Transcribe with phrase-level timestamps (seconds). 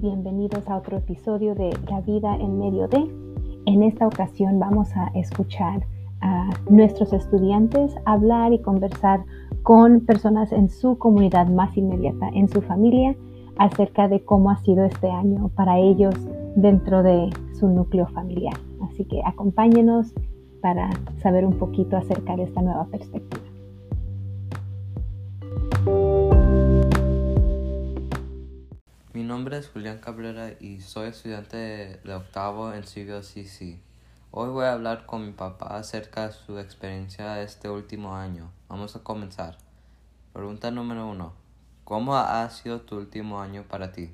[0.00, 3.04] bienvenidos a otro episodio de La vida en medio de.
[3.66, 5.84] En esta ocasión vamos a escuchar
[6.20, 9.24] a nuestros estudiantes hablar y conversar
[9.64, 13.16] con personas en su comunidad más inmediata, en su familia,
[13.56, 16.14] acerca de cómo ha sido este año para ellos
[16.54, 18.54] dentro de su núcleo familiar.
[18.82, 20.14] Así que acompáñenos
[20.62, 23.47] para saber un poquito acerca de esta nueva perspectiva.
[29.18, 33.80] Mi nombre es Julián Cabrera y soy estudiante de, octavo en CBCC.
[34.30, 38.52] Hoy voy a hablar con mi papá acerca de su experiencia este último año.
[38.68, 39.58] Vamos a comenzar.
[40.32, 41.32] Pregunta número uno.
[41.82, 44.08] ¿Cómo ha sido tu último año para ti?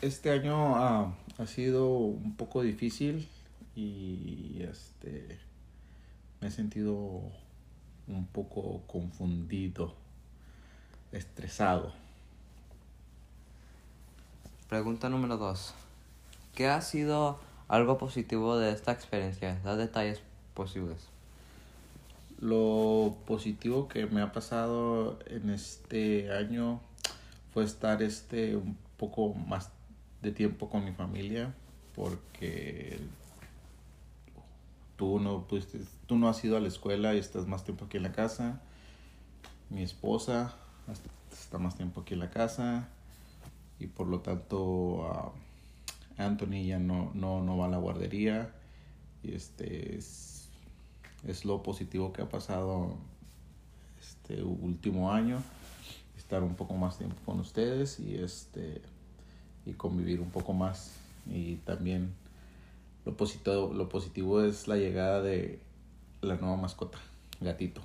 [0.00, 3.28] Este año ha sido un poco difícil
[3.74, 5.40] y este
[6.40, 7.22] me he sentido
[8.06, 9.96] un poco confundido,
[11.10, 12.03] estresado.
[14.74, 15.72] Pregunta número dos.
[16.52, 19.56] ¿Qué ha sido algo positivo de esta experiencia?
[19.62, 20.20] Da detalles
[20.52, 20.98] posibles.
[22.40, 26.80] Lo positivo que me ha pasado en este año
[27.52, 29.70] fue estar este un poco más
[30.22, 31.54] de tiempo con mi familia
[31.94, 32.98] porque
[34.96, 35.46] tú no
[36.08, 38.60] tú no has ido a la escuela y estás más tiempo aquí en la casa.
[39.70, 40.56] Mi esposa
[41.30, 42.88] está más tiempo aquí en la casa
[43.78, 45.32] y por lo tanto
[46.16, 48.52] Anthony ya no, no, no va a la guardería
[49.22, 50.48] y este es,
[51.26, 52.96] es, lo positivo que ha pasado
[54.00, 55.42] este último año
[56.16, 58.82] estar un poco más tiempo con ustedes y este
[59.66, 60.92] y convivir un poco más
[61.26, 62.12] y también
[63.04, 65.60] lo positivo, lo positivo es la llegada de
[66.22, 66.98] la nueva mascota,
[67.40, 67.82] gatito.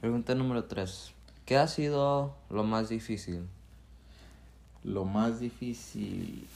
[0.00, 1.12] Pregunta número 3.
[1.44, 3.48] ¿Qué ha sido lo más difícil?
[4.84, 6.46] Lo más difícil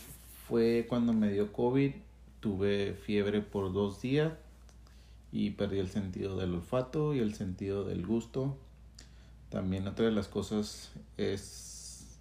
[0.49, 1.93] fue cuando me dio COVID.
[2.41, 4.33] Tuve fiebre por dos días
[5.33, 8.57] y perdí el sentido del olfato y el sentido del gusto.
[9.51, 12.19] También otra de las cosas es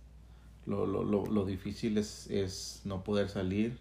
[0.65, 3.77] lo, lo, lo, lo difícil es, es no poder salir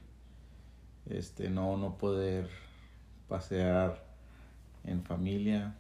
[1.07, 2.49] este, no, no poder
[3.29, 4.05] pasear
[4.85, 5.75] en familia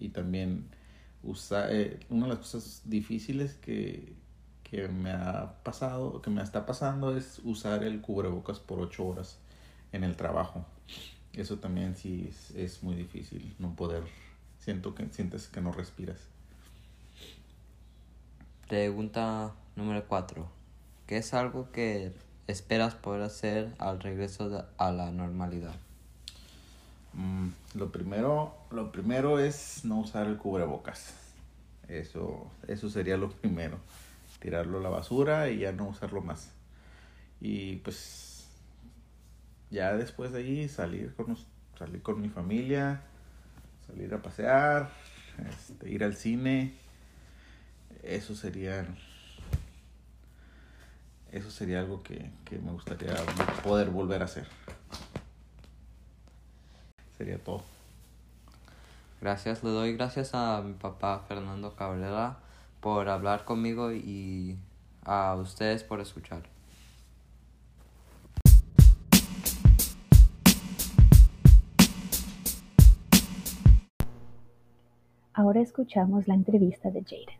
[0.00, 0.64] y también
[1.22, 4.12] usar, eh, una de las cosas difíciles que,
[4.70, 9.38] que me ha pasado, que me está pasando es usar el cubrebocas por ocho horas
[9.92, 10.64] en el trabajo.
[11.32, 14.02] Eso también sí es, es muy difícil, no poder,
[14.60, 16.18] siento que sientes que no respiras.
[18.68, 20.48] Pregunta número cuatro.
[21.06, 22.12] ¿Qué es algo que
[22.46, 25.74] esperas poder hacer al regreso a la normalidad?
[27.14, 31.14] Mm, lo primero, lo primero es no usar el cubrebocas.
[31.88, 33.78] Eso, eso sería lo primero.
[34.38, 36.52] Tirarlo a la basura y ya no usarlo más.
[37.40, 38.48] Y pues
[39.70, 41.36] ya después de ahí salir con,
[41.78, 43.02] salir con mi familia,
[43.86, 44.90] salir a pasear,
[45.50, 46.74] este, ir al cine.
[48.02, 48.86] Eso sería
[51.30, 53.14] eso sería algo que, me gustaría
[53.62, 54.46] poder volver a hacer.
[57.16, 57.62] Sería todo.
[59.20, 62.38] Gracias, le doy gracias a mi papá Fernando Cabrera
[62.80, 64.58] por hablar conmigo y
[65.04, 66.42] a ustedes por escuchar.
[75.34, 77.38] Ahora escuchamos la entrevista de Jaden.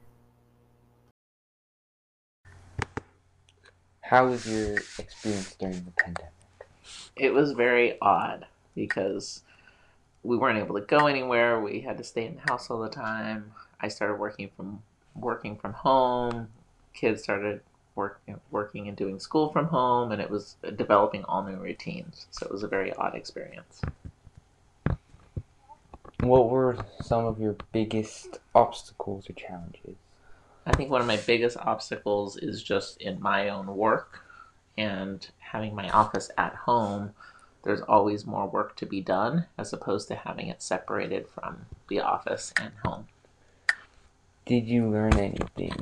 [4.00, 6.32] How was your experience during the pandemic?
[7.16, 9.42] It was very odd because
[10.22, 11.60] we weren't able to go anywhere.
[11.60, 13.52] We had to stay in the house all the time.
[13.80, 14.82] I started working from
[15.20, 16.48] working from home.
[16.94, 17.60] Kids started
[17.94, 22.26] working working and doing school from home, and it was developing all new routines.
[22.30, 23.82] So it was a very odd experience.
[26.20, 29.96] What were some of your biggest obstacles or challenges?
[30.66, 34.24] I think one of my biggest obstacles is just in my own work
[34.76, 37.12] and having my office at home.
[37.64, 42.00] There's always more work to be done as opposed to having it separated from the
[42.00, 43.06] office and home.
[44.48, 45.76] Did you learn anything?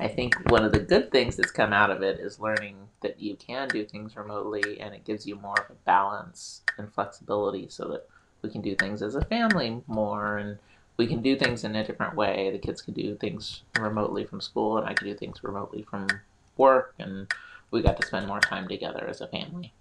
[0.00, 3.20] I think one of the good things that's come out of it is learning that
[3.20, 7.68] you can do things remotely and it gives you more of a balance and flexibility
[7.68, 8.08] so that
[8.42, 10.58] we can do things as a family more and
[10.96, 12.50] we can do things in a different way.
[12.50, 16.08] The kids can do things remotely from school, and I can do things remotely from
[16.56, 17.28] work, and
[17.70, 19.72] we got to spend more time together as a family.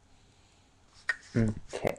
[1.36, 1.96] Okay.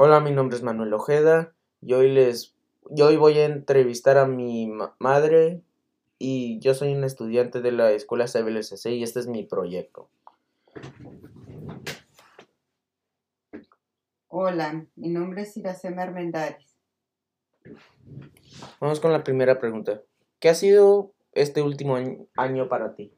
[0.00, 2.54] Hola, mi nombre es Manuel Ojeda y hoy les
[2.94, 5.60] y hoy voy a entrevistar a mi ma- madre
[6.20, 10.08] y yo soy un estudiante de la escuela CBLCC y este es mi proyecto.
[14.28, 16.76] Hola, mi nombre es Iracema Armendáriz.
[18.80, 20.00] Vamos con la primera pregunta.
[20.38, 23.12] ¿Qué ha sido este último año- año para ti?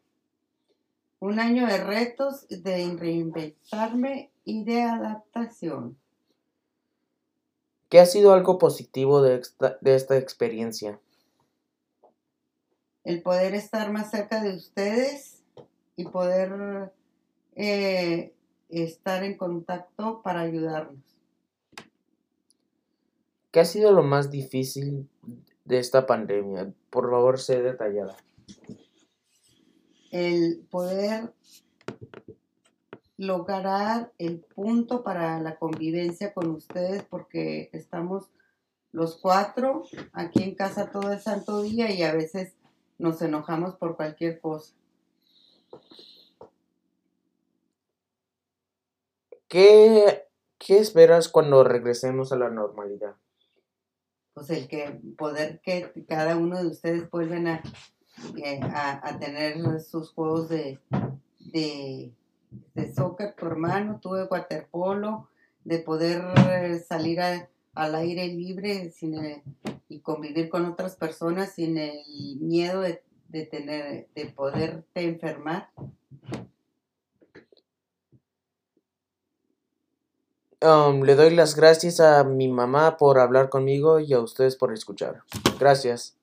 [1.19, 5.99] Un año de retos, de reinventarme y de adaptación.
[7.91, 11.01] ¿Qué ha sido algo positivo de esta, de esta experiencia?
[13.03, 15.43] El poder estar más cerca de ustedes
[15.97, 16.93] y poder
[17.57, 18.33] eh,
[18.69, 21.03] estar en contacto para ayudarnos.
[23.51, 25.09] ¿Qué ha sido lo más difícil
[25.65, 26.73] de esta pandemia?
[26.91, 28.17] Por favor, sé detallada.
[30.13, 31.33] El poder
[33.21, 38.31] lograr el punto para la convivencia con ustedes porque estamos
[38.93, 39.85] los cuatro
[40.15, 42.55] aquí en casa todo el santo día y a veces
[42.97, 44.73] nos enojamos por cualquier cosa.
[49.49, 50.27] ¿Qué,
[50.57, 53.17] qué esperas cuando regresemos a la normalidad?
[54.33, 57.63] Pues el que poder que cada uno de ustedes vuelvan a,
[58.43, 60.81] eh, a, a tener sus juegos de,
[61.39, 62.15] de,
[62.75, 65.29] de soccer, tu hermano, tú de waterpolo,
[65.65, 69.43] de poder eh, salir a- al aire libre sin el-
[69.89, 72.01] y convivir con otras personas sin el
[72.41, 75.71] miedo de, de tener, de poderte enfermar.
[80.63, 84.73] Um, le doy las gracias a mi mamá por hablar conmigo y a ustedes por
[84.75, 85.23] escuchar.
[85.59, 86.17] Gracias.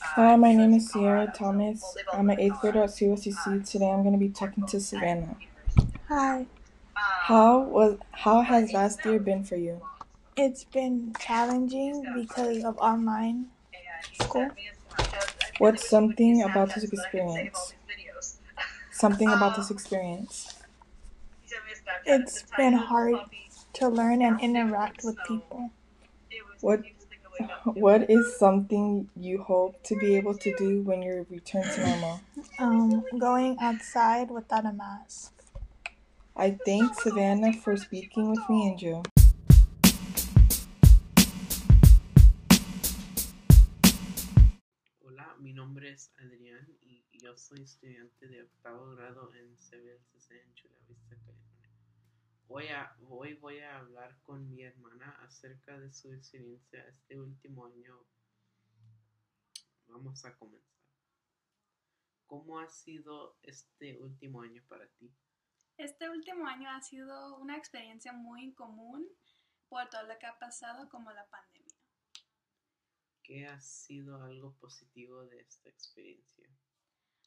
[0.00, 1.96] Hi, my name is Sierra Thomas.
[2.12, 3.68] I'm an eighth grader at COCC.
[3.68, 5.36] Today I'm going to be talking to Savannah.
[6.08, 6.46] Hi,
[6.94, 9.80] How was how has last year been for you?
[10.36, 13.46] it's been challenging because of online
[14.20, 14.48] school.
[15.58, 17.74] What's something about this experience?
[18.90, 20.54] Something about this experience.
[22.06, 23.16] It's been hard
[23.74, 25.70] to learn and interact with people.
[26.62, 26.82] What
[27.64, 32.20] what is something you hope to be able to do when you return to normal?
[32.58, 35.32] Um, going outside without a mask.
[36.36, 39.02] I thank Savannah for speaking with me and Joe.
[45.04, 50.54] Hola, mi nombre es Adrián y yo soy estudiante de octavo grado en CBLCC en
[50.54, 51.49] Chula Vista, California.
[52.52, 57.66] Hoy, a- hoy voy a hablar con mi hermana acerca de su experiencia este último
[57.66, 58.04] año.
[59.86, 60.68] Vamos a comenzar.
[62.26, 65.14] ¿Cómo ha sido este último año para ti?
[65.76, 69.06] Este último año ha sido una experiencia muy común
[69.68, 71.78] por todo lo que ha pasado como la pandemia.
[73.22, 76.50] ¿Qué ha sido algo positivo de esta experiencia?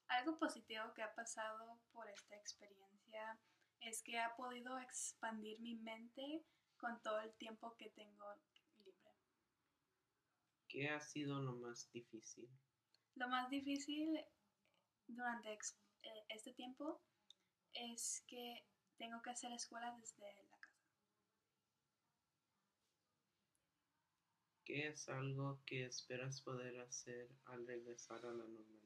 [0.08, 3.40] Algo positivo que ha pasado por esta experiencia
[3.86, 6.46] es que ha podido expandir mi mente
[6.78, 8.26] con todo el tiempo que tengo
[8.80, 9.12] libre.
[10.68, 12.50] ¿Qué ha sido lo más difícil?
[13.16, 14.20] Lo más difícil
[15.08, 17.02] durante eh, este tiempo
[17.74, 18.66] es que
[18.98, 20.74] tengo que hacer escuela desde la casa.
[24.66, 28.83] ¿Qué es algo que esperas poder hacer al regresar a la normalidad?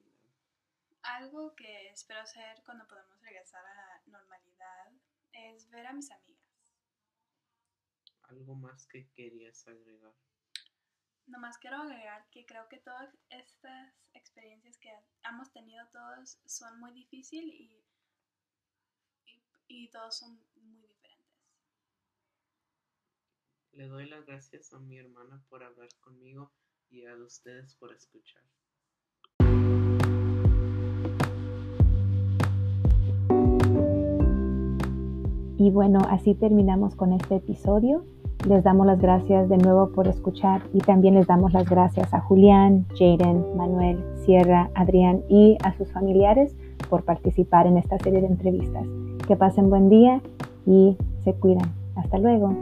[1.04, 4.92] Algo que espero hacer cuando podamos regresar a la normalidad
[5.32, 6.48] es ver a mis amigas.
[8.24, 10.14] ¿Algo más que querías agregar?
[11.28, 14.90] Nomás quiero agregar que creo que todas estas experiencias que
[15.24, 17.86] hemos tenido todos son muy difíciles y,
[19.26, 21.28] y, y todos son muy diferentes.
[23.72, 26.52] Le doy las gracias a mi hermana por hablar conmigo
[26.90, 28.44] y a ustedes por escuchar.
[35.58, 38.04] Y bueno, así terminamos con este episodio.
[38.48, 42.22] Les damos las gracias de nuevo por escuchar y también les damos las gracias a
[42.22, 46.56] Julián, Jaden, Manuel, Sierra, Adrián y a sus familiares
[46.90, 48.86] por participar en esta serie de entrevistas.
[49.28, 50.22] Que pasen buen día
[50.68, 51.72] y se cuidan.
[51.96, 52.54] Hasta luego.